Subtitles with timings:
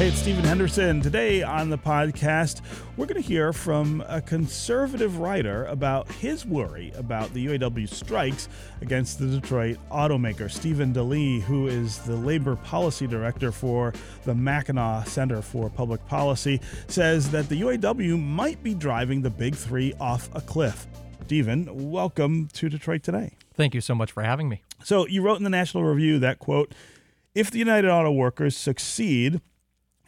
[0.00, 1.02] Hey, it's Stephen Henderson.
[1.02, 2.62] Today on the podcast,
[2.96, 8.48] we're going to hear from a conservative writer about his worry about the UAW strikes
[8.80, 10.50] against the Detroit automaker.
[10.50, 13.92] Stephen Delie, who is the labor policy director for
[14.24, 19.54] the Mackinac Center for Public Policy, says that the UAW might be driving the big
[19.54, 20.86] three off a cliff.
[21.26, 23.36] Stephen, welcome to Detroit today.
[23.52, 24.62] Thank you so much for having me.
[24.82, 26.74] So, you wrote in the National Review that, quote,
[27.34, 29.42] if the United Auto Workers succeed,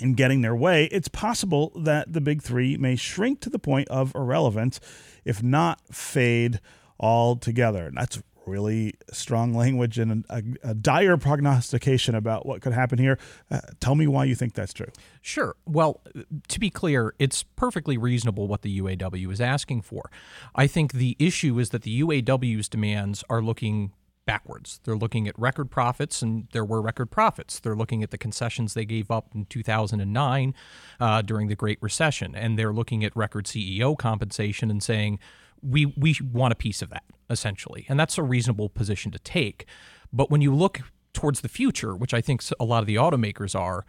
[0.02, 3.88] in getting their way, it's possible that the big three may shrink to the point
[3.88, 4.80] of irrelevance,
[5.24, 6.60] if not fade
[6.98, 7.86] altogether.
[7.86, 13.18] And that's really strong language and a, a, dire prognostication about what could happen here.
[13.50, 14.90] Uh, tell me why you think that's true.
[15.20, 15.54] Sure.
[15.64, 16.00] Well,
[16.48, 20.10] to be clear, it's perfectly reasonable what the UAW is asking for.
[20.54, 23.92] I think the issue is that the UAW's demands are looking
[24.24, 24.80] backwards.
[24.84, 27.60] They're looking at record profits, and there were record profits.
[27.60, 30.54] They're looking at the concessions they gave up in 2009
[31.00, 35.18] uh, during the Great Recession, and they're looking at record CEO compensation and saying,
[35.62, 37.86] we, we want a piece of that, essentially.
[37.88, 39.66] And that's a reasonable position to take.
[40.12, 40.80] But when you look
[41.12, 43.84] towards the future, which I think a lot of the automakers are,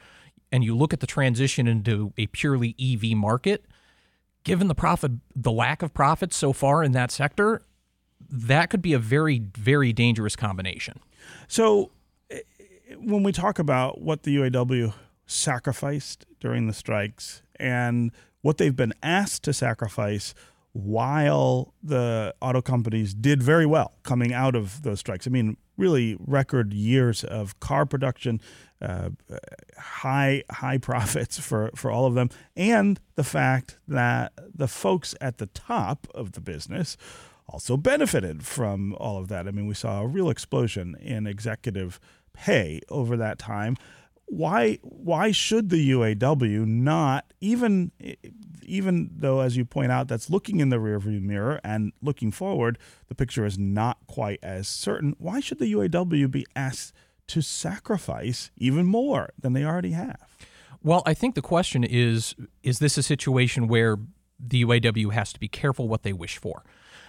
[0.51, 3.65] and you look at the transition into a purely EV market,
[4.43, 7.63] given the profit, the lack of profits so far in that sector,
[8.29, 10.99] that could be a very, very dangerous combination.
[11.47, 11.91] So,
[12.29, 12.39] eh,
[12.97, 14.93] when we talk about what the UAW
[15.25, 20.33] sacrificed during the strikes and what they've been asked to sacrifice
[20.73, 25.27] while the auto companies did very well coming out of those strikes.
[25.27, 28.41] I mean, really record years of car production,
[28.81, 29.09] uh,
[29.77, 35.37] high high profits for for all of them, and the fact that the folks at
[35.37, 36.97] the top of the business
[37.47, 39.47] also benefited from all of that.
[39.47, 41.99] I mean, we saw a real explosion in executive
[42.33, 43.77] pay over that time.
[44.25, 47.91] Why why should the UAW not even
[48.63, 52.79] even though as you point out that's looking in the rearview mirror and looking forward
[53.09, 56.93] the picture is not quite as certain why should the UAW be asked
[57.27, 60.37] to sacrifice even more than they already have?
[60.81, 62.33] Well, I think the question is
[62.63, 63.97] is this a situation where
[64.39, 66.63] the UAW has to be careful what they wish for?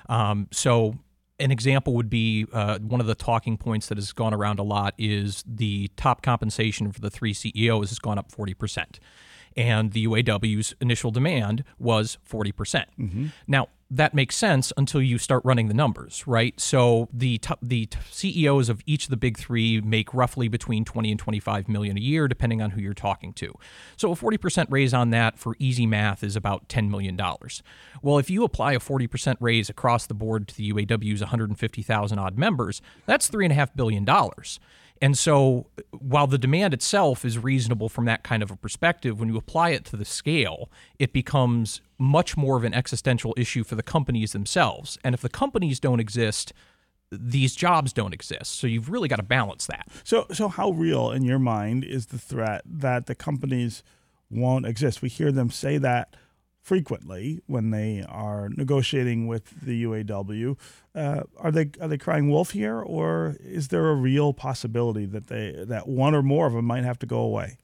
[0.09, 0.97] Um, so
[1.39, 4.63] an example would be uh, one of the talking points that has gone around a
[4.63, 8.99] lot is the top compensation for the three CEOs has gone up 40%.
[9.57, 12.53] And the UAW's initial demand was 40%.
[12.99, 16.59] mm hmm Now, that makes sense until you start running the numbers, right?
[16.59, 20.85] So the t- the t- CEOs of each of the big three make roughly between
[20.85, 23.55] 20 and 25 million a year, depending on who you're talking to.
[23.97, 27.63] So a 40% raise on that for easy math is about 10 million dollars.
[28.03, 32.37] Well, if you apply a 40% raise across the board to the UAW's 150,000 odd
[32.37, 34.59] members, that's three and a half billion dollars.
[35.03, 39.29] And so, while the demand itself is reasonable from that kind of a perspective, when
[39.29, 43.75] you apply it to the scale, it becomes much more of an existential issue for
[43.75, 44.99] the companies themselves.
[45.05, 46.53] And if the companies don't exist,
[47.11, 48.53] these jobs don't exist.
[48.53, 49.89] So you've really got to balance that.
[50.05, 53.83] So, so how real in your mind is the threat that the companies
[54.31, 55.03] won't exist?
[55.03, 56.17] We hear them say that
[56.65, 60.57] frequently when they are negotiating with the UAW.
[60.95, 65.27] Uh, are they are they crying wolf here, or is there a real possibility that
[65.27, 67.59] they that one or more of them might have to go away?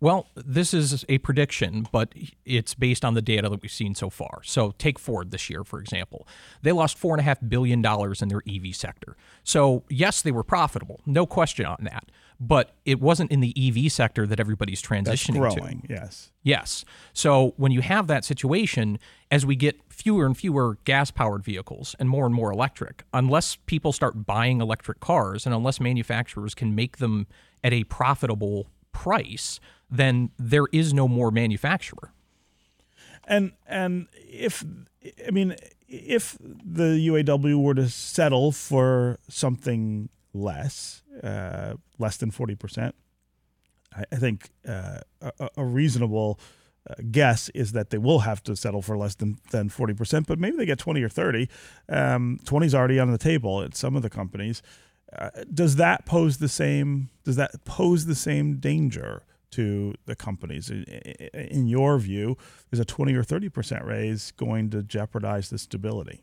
[0.00, 2.14] Well, this is a prediction, but
[2.46, 4.40] it's based on the data that we've seen so far.
[4.42, 6.26] So take Ford this year, for example.
[6.62, 9.14] They lost $4.5 billion in their EV sector.
[9.44, 12.10] So, yes, they were profitable, no question on that.
[12.42, 15.04] But it wasn't in the EV sector that everybody's transitioning
[15.42, 15.88] That's growing, to.
[15.90, 16.32] Yes.
[16.42, 16.86] Yes.
[17.12, 18.98] So when you have that situation,
[19.30, 23.56] as we get fewer and fewer gas powered vehicles and more and more electric, unless
[23.66, 27.26] people start buying electric cars and unless manufacturers can make them
[27.62, 32.12] at a profitable price, then there is no more manufacturer.
[33.24, 34.64] And and if
[35.26, 35.56] I mean
[35.88, 42.94] if the UAW were to settle for something less, uh, less than forty percent,
[43.94, 46.40] I, I, think uh, a, a, reasonable
[46.88, 50.26] uh, guess is that they will have to settle for less than than forty percent.
[50.26, 51.48] But maybe they get twenty or thirty.
[51.88, 54.62] Um, twenty is already on the table at some of the companies.
[55.16, 57.10] Uh, does that pose the same?
[57.24, 60.70] Does that pose the same danger to the companies?
[60.70, 62.36] In your view,
[62.70, 66.22] is a twenty or thirty percent raise going to jeopardize the stability?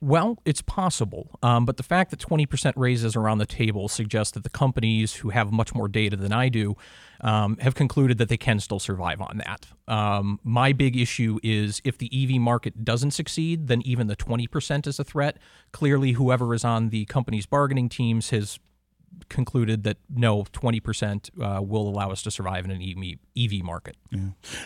[0.00, 4.32] Well, it's possible, um, but the fact that 20% raises are on the table suggests
[4.32, 6.76] that the companies who have much more data than I do
[7.20, 9.66] um, have concluded that they can still survive on that.
[9.92, 14.86] Um, my big issue is if the EV market doesn't succeed, then even the 20%
[14.86, 15.38] is a threat.
[15.72, 18.58] Clearly, whoever is on the company's bargaining teams has
[19.28, 23.96] concluded that no, 20% uh, will allow us to survive in an EV, EV market.
[24.10, 24.20] Yeah.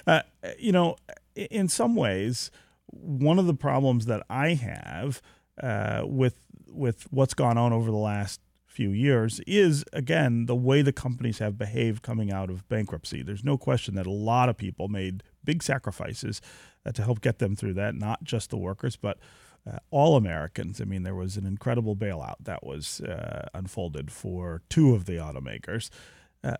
[0.06, 0.22] Uh,
[0.58, 0.96] you know,
[1.34, 2.50] in some ways,
[2.90, 5.22] one of the problems that I have
[5.62, 10.80] uh, with with what's gone on over the last few years is again the way
[10.80, 13.22] the companies have behaved coming out of bankruptcy.
[13.22, 16.40] There's no question that a lot of people made big sacrifices
[16.86, 19.18] uh, to help get them through that, not just the workers, but
[19.70, 20.80] uh, all Americans.
[20.80, 25.14] I mean, there was an incredible bailout that was uh, unfolded for two of the
[25.14, 25.90] automakers.
[26.42, 26.56] Uh,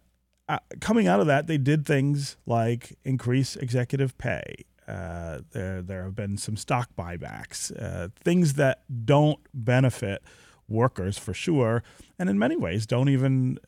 [0.48, 4.64] uh, coming out of that, they did things like increase executive pay.
[4.90, 10.22] Uh, there, there have been some stock buybacks, uh, things that don't benefit
[10.68, 11.84] workers for sure,
[12.18, 13.58] and in many ways don't even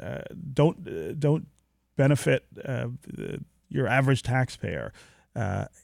[0.52, 1.46] don't don't
[1.96, 2.44] benefit
[3.68, 4.92] your average taxpayer.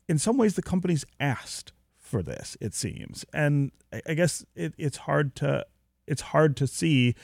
[0.09, 2.57] in some ways, the companies asked for this.
[2.61, 5.65] It seems, and I guess it, it's hard to
[6.07, 7.15] it's hard to see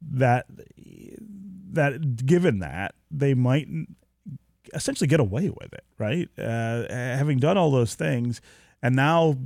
[0.00, 0.46] that
[1.72, 3.68] that given that they might
[4.74, 6.28] essentially get away with it, right?
[6.38, 8.40] Uh, having done all those things,
[8.82, 9.36] and now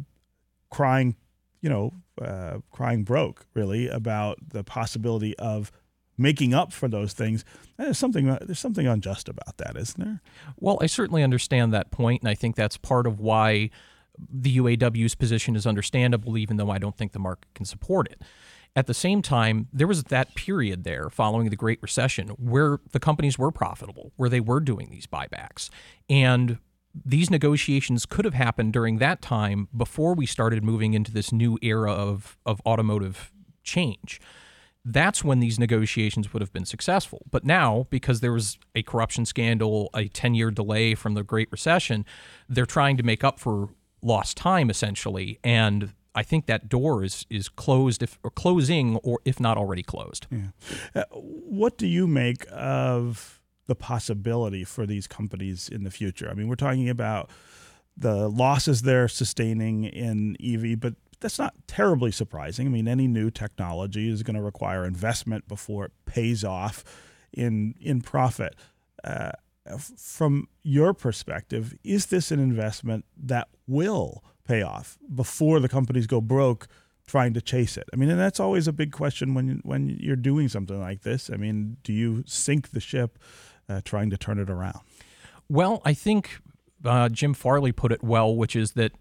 [0.70, 1.16] crying,
[1.60, 5.70] you know, uh, crying broke really about the possibility of
[6.18, 7.44] making up for those things.
[7.76, 10.20] There's something there's something unjust about that, isn't there?
[10.58, 13.70] Well, I certainly understand that point, and I think that's part of why
[14.18, 18.22] the UAW's position is understandable, even though I don't think the market can support it.
[18.76, 23.00] At the same time, there was that period there following the Great Recession where the
[23.00, 25.70] companies were profitable, where they were doing these buybacks.
[26.10, 26.58] And
[27.04, 31.58] these negotiations could have happened during that time before we started moving into this new
[31.62, 33.32] era of, of automotive
[33.64, 34.20] change.
[34.84, 37.22] That's when these negotiations would have been successful.
[37.30, 41.50] But now, because there was a corruption scandal, a 10 year delay from the Great
[41.50, 42.04] Recession,
[42.46, 43.70] they're trying to make up for
[44.02, 49.20] lost time essentially, and I think that door is is closed if or closing or
[49.24, 50.26] if not already closed.
[50.30, 50.48] Yeah.
[50.94, 56.28] Uh, what do you make of the possibility for these companies in the future?
[56.30, 57.30] I mean, we're talking about
[57.96, 62.66] the losses they're sustaining in EV, but that's not terribly surprising.
[62.66, 66.82] I mean, any new technology is going to require investment before it pays off
[67.32, 68.56] in in profit.
[69.04, 69.32] Uh,
[69.98, 76.20] from your perspective, is this an investment that will pay off before the companies go
[76.20, 76.68] broke
[77.06, 77.84] trying to chase it?
[77.92, 81.30] I mean, and that's always a big question when when you're doing something like this.
[81.32, 83.18] I mean, do you sink the ship
[83.68, 84.80] uh, trying to turn it around?
[85.48, 86.40] Well, I think
[86.84, 88.92] uh, Jim Farley put it well, which is that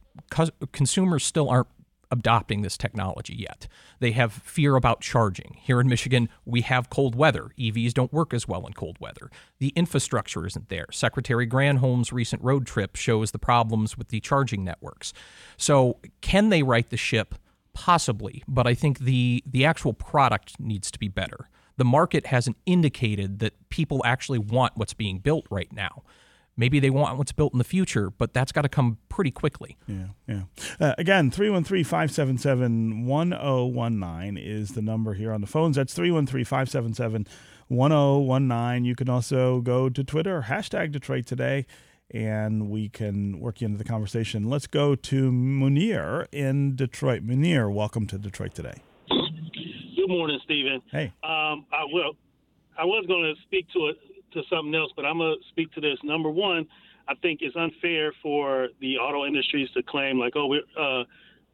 [0.71, 1.67] consumers still aren't
[2.11, 3.67] adopting this technology yet.
[3.99, 5.57] They have fear about charging.
[5.61, 7.49] Here in Michigan, we have cold weather.
[7.57, 9.29] EVs don't work as well in cold weather.
[9.59, 10.87] The infrastructure isn't there.
[10.91, 15.13] Secretary Granholm's recent road trip shows the problems with the charging networks.
[15.57, 17.35] So, can they right the ship?
[17.73, 21.49] Possibly, but I think the the actual product needs to be better.
[21.77, 26.03] The market hasn't indicated that people actually want what's being built right now.
[26.57, 29.77] Maybe they want what's built in the future, but that's got to come pretty quickly.
[29.87, 30.41] Yeah, yeah.
[30.79, 35.75] Uh, again, 313 577 1019 is the number here on the phones.
[35.75, 37.27] That's 313 577
[37.67, 38.85] 1019.
[38.85, 41.65] You can also go to Twitter, hashtag Detroit Today,
[42.09, 44.49] and we can work you into the conversation.
[44.49, 47.25] Let's go to Munir in Detroit.
[47.25, 48.81] Munir, welcome to Detroit Today.
[49.09, 50.81] Good morning, Stephen.
[50.89, 51.11] Hey.
[51.23, 52.15] Um, I, well,
[52.77, 53.97] I was going to speak to it
[54.35, 55.97] to something else, but I'm gonna speak to this.
[56.03, 56.67] Number one,
[57.07, 61.03] I think it's unfair for the auto industries to claim like, oh, uh,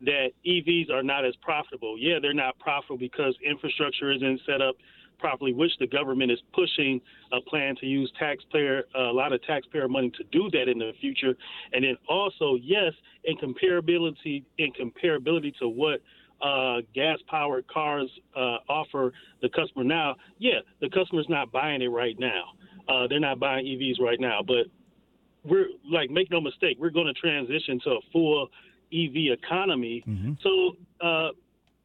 [0.01, 1.97] that EVs are not as profitable.
[1.97, 4.75] Yeah, they're not profitable because infrastructure isn't set up
[5.19, 6.99] properly, which the government is pushing
[7.31, 10.91] a plan to use taxpayer a lot of taxpayer money to do that in the
[10.99, 11.35] future.
[11.71, 16.01] And then also, yes, in comparability in comparability to what
[16.41, 21.87] uh, gas powered cars uh, offer the customer now, yeah, the customer's not buying it
[21.87, 22.53] right now.
[22.87, 24.67] Uh, they're not buying EVs right now, but
[25.43, 28.47] we're like, make no mistake, we're going to transition to a full
[28.93, 30.03] EV economy.
[30.07, 30.33] Mm-hmm.
[30.43, 31.29] So uh,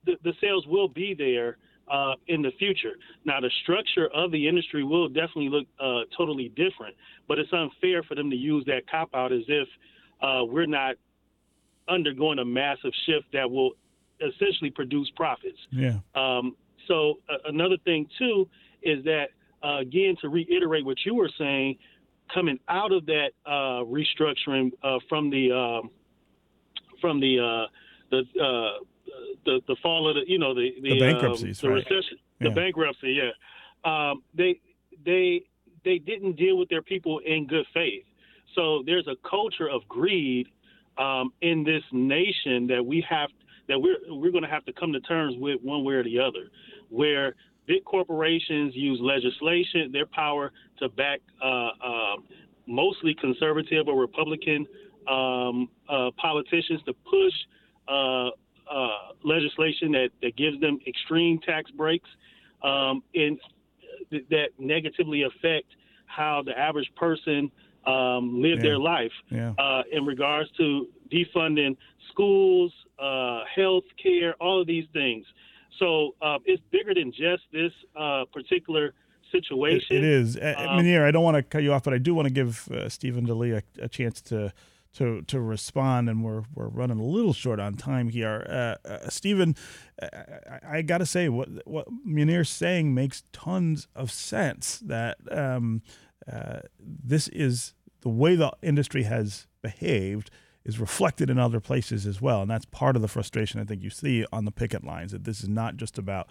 [0.04, 1.56] the, the sales will be there
[1.90, 2.94] uh, in the future.
[3.24, 6.96] Now, the structure of the industry will definitely look uh, totally different,
[7.28, 9.68] but it's unfair for them to use that cop out as if
[10.20, 10.96] uh, we're not
[11.88, 13.72] undergoing a massive shift that will
[14.20, 15.58] essentially produce profits.
[15.70, 15.98] Yeah.
[16.14, 16.56] Um,
[16.88, 18.48] so uh, another thing too
[18.82, 19.26] is that
[19.66, 21.76] uh, again, to reiterate what you were saying,
[22.32, 25.90] coming out of that uh, restructuring uh, from the um,
[27.00, 27.66] from the uh,
[28.10, 28.84] the, uh,
[29.44, 31.84] the the fall of the you know the the, the bankruptcies, um, the right.
[31.88, 32.48] recession, yeah.
[32.48, 33.30] the bankruptcy, yeah.
[33.84, 34.60] Um, they
[35.04, 35.42] they
[35.84, 38.04] they didn't deal with their people in good faith.
[38.54, 40.48] So there's a culture of greed
[40.98, 43.30] um, in this nation that we have
[43.68, 46.20] that we're we're going to have to come to terms with one way or the
[46.20, 46.50] other,
[46.88, 47.34] where
[47.66, 52.16] big corporations use legislation, their power to back uh, uh,
[52.66, 54.66] mostly conservative or Republican
[55.08, 57.32] um, uh, politicians to push
[57.88, 58.28] uh,
[58.70, 58.88] uh,
[59.22, 62.08] legislation that, that gives them extreme tax breaks
[62.64, 63.38] um, and
[64.10, 65.66] th- that negatively affect
[66.06, 67.50] how the average person
[67.86, 68.62] um, live Yeah.
[68.62, 69.52] their life Yeah.
[69.58, 71.76] uh, in regards to defunding
[72.10, 75.24] schools, uh, health care, all of these things.
[75.78, 78.94] So uh, it's bigger than just this uh, particular It,
[79.32, 79.96] situation.
[79.96, 80.36] it is.
[80.36, 82.32] Uh, Um, Munir, I don't want to cut you off, but I do want to
[82.32, 84.52] give uh, Stephen Delie a, a chance to
[84.94, 88.46] to to respond, and we're we're running a little short on time here.
[88.48, 89.54] Uh, uh, Stephen,
[90.00, 94.78] I, I got to say what what Munir's saying makes tons of sense.
[94.78, 95.82] That um,
[96.32, 100.30] uh, this is the way the industry has behaved
[100.66, 103.82] is reflected in other places as well, and that's part of the frustration I think
[103.82, 105.12] you see on the picket lines.
[105.12, 106.28] That this is not just about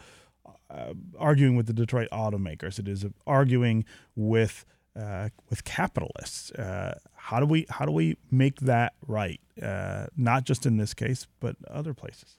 [0.69, 2.77] uh, arguing with the Detroit automakers.
[2.77, 4.65] It is arguing with
[4.99, 6.51] uh, with capitalists.
[6.51, 9.39] Uh, how do we how do we make that right?
[9.61, 12.37] Uh, not just in this case, but other places.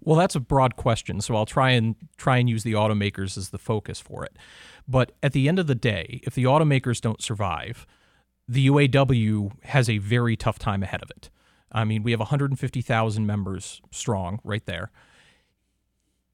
[0.00, 3.50] Well, that's a broad question, so I'll try and try and use the automakers as
[3.50, 4.36] the focus for it.
[4.86, 7.84] But at the end of the day, if the automakers don't survive,
[8.48, 11.30] the UAW has a very tough time ahead of it.
[11.70, 14.90] I mean, we have 150,000 members strong right there.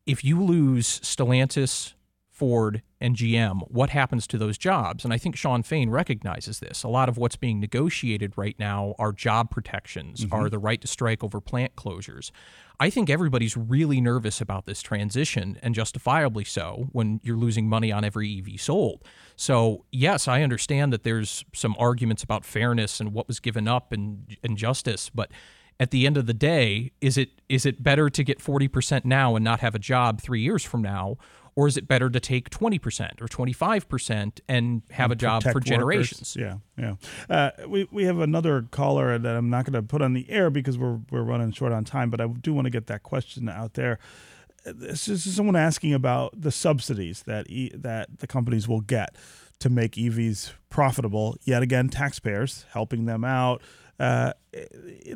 [0.07, 1.93] If you lose Stellantis,
[2.39, 5.05] Ford, and GM, what happens to those jobs?
[5.05, 6.85] And I think Shawn Fain recognizes this.
[6.85, 10.33] A lot of what's being negotiated right now are job protections, mm-hmm.
[10.33, 12.31] are the right to strike over plant closures.
[12.79, 17.91] I think everybody's really nervous about this transition, and justifiably so, when you're losing money
[17.91, 19.05] on every EV sold.
[19.35, 23.93] So, yes, I understand that there's some arguments about fairness and what was given up
[23.93, 25.33] and, and justice, but
[25.81, 29.37] at the end of the day, is it is it better to get 40% now
[29.37, 31.17] and not have a job three years from now?
[31.59, 36.37] Or is it better to take 20% or 25% and have a job for generations?
[36.37, 36.61] workers.
[36.79, 36.95] Yeah,
[37.29, 37.37] yeah.
[37.37, 40.51] Uh, we we have another caller that I'm not going to put on the air
[40.51, 43.49] because we're we're running short on time, but I do want to get that question
[43.49, 43.99] out there.
[44.65, 49.17] Uh, This is someone asking about the subsidies that e, that the companies will get
[49.59, 51.37] to make EVs profitable.
[51.43, 53.63] Yet again, taxpayers helping them out.
[53.99, 54.33] Uh,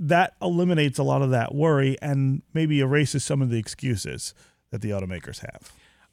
[0.01, 4.35] that eliminates a lot of that worry and maybe erases some of the excuses
[4.73, 5.71] that the automakers have.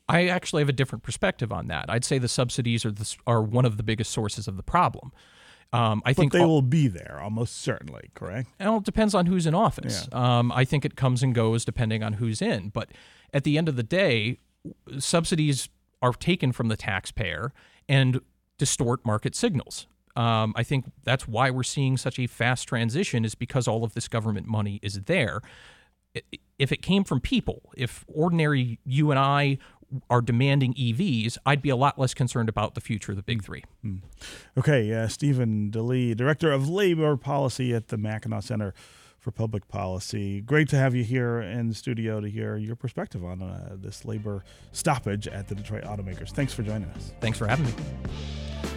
[0.10, 1.86] I actually have a different perspective on that.
[1.88, 5.12] I'd say the subsidies are the, are one of the biggest sources of the problem.
[5.72, 8.50] Um, I But think they all- will be there almost certainly, correct?
[8.60, 10.10] Well, it depends on who's in office.
[10.12, 12.70] Um, I think it comes and goes depending on who's in.
[12.70, 12.90] But
[13.34, 14.40] at the end of the day,
[14.98, 15.70] subsidies
[16.02, 17.54] are taken from the taxpayer
[17.88, 18.20] and
[18.58, 19.86] distort market signals.
[20.16, 23.94] Um, I think that's why we're seeing such a fast transition is because all of
[23.94, 25.42] this government money is there.
[26.58, 29.60] If it came from people, if ordinary you and I
[30.10, 33.44] are demanding EVs, I'd be a lot less concerned about the future of the big
[33.44, 33.64] three.
[34.58, 38.74] Okay, uh, Stephen Delie, Director of Labor Policy at the Mackinac Center
[39.20, 40.42] for Public Policy.
[40.42, 44.06] Great to have you here in the studio to hear your perspective on uh, this
[44.06, 46.32] labor stoppage at the Detroit automakers.
[46.32, 47.12] Thanks for joining us.
[47.20, 47.74] Thanks for having me.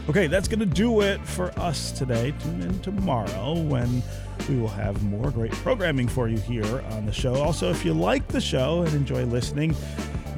[0.09, 2.35] Okay, that's going to do it for us today.
[2.41, 4.03] Tune in tomorrow when
[4.49, 7.35] we will have more great programming for you here on the show.
[7.41, 9.77] Also, if you like the show and enjoy listening,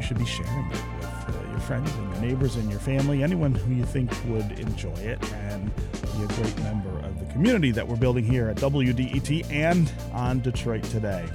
[0.04, 3.54] should be sharing it with uh, your friends and your neighbors and your family, anyone
[3.54, 7.88] who you think would enjoy it and be a great member of the community that
[7.88, 11.26] we're building here at WDET and on Detroit Today.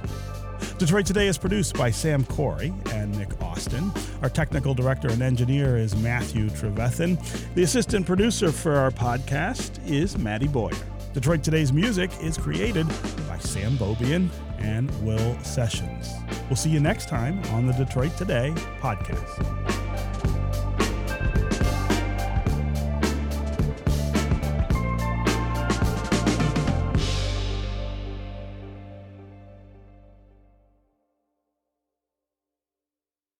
[0.78, 3.90] Detroit Today is produced by Sam Corey and Nick Austin.
[4.22, 7.18] Our technical director and engineer is Matthew Trevethan.
[7.54, 10.70] The assistant producer for our podcast is Maddie Boyer.
[11.12, 12.86] Detroit Today's music is created
[13.28, 16.19] by Sam Beaubien and Will Sessions.
[16.50, 19.79] We'll see you next time on the Detroit Today podcast.